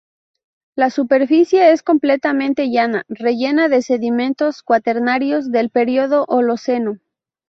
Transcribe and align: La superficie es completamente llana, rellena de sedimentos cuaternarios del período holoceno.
La 0.75 0.89
superficie 0.89 1.71
es 1.73 1.83
completamente 1.83 2.71
llana, 2.71 3.03
rellena 3.07 3.69
de 3.69 3.83
sedimentos 3.83 4.63
cuaternarios 4.63 5.51
del 5.51 5.69
período 5.69 6.25
holoceno. 6.27 6.97